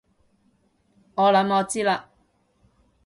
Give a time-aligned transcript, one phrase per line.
[1.13, 2.05] 我諗我知喇